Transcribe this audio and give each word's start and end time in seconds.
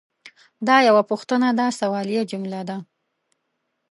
دا 0.67 0.77
یوه 0.87 1.03
پوښتنه 1.11 1.49
ده– 1.59 1.65
سوالیه 1.79 2.21
جمله 2.31 2.61
ده. 2.69 2.77